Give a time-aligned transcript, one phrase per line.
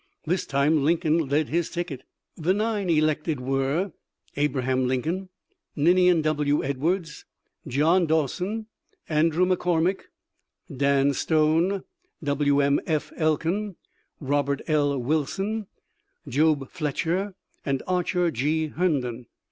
[0.25, 2.01] This time Lincoln led his ticket.
[2.35, 3.91] The nine elected were,
[4.35, 5.29] Abraham Lincoln,
[5.75, 6.63] Ninian W.
[6.63, 7.23] Edwards,
[7.67, 8.65] John Dawson,
[9.07, 10.05] Andrew McCormick,
[10.75, 11.83] Dan Stone,
[12.23, 12.79] Wm.
[12.87, 13.13] F.
[13.15, 13.75] Elkin,
[14.19, 14.97] Robert L.
[14.99, 15.67] Wilson,
[16.27, 18.69] Job Fletcher, and Archer G.
[18.69, 19.27] Herndon.